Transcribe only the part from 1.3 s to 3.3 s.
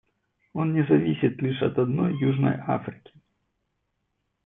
лишь от одной Южной Африки.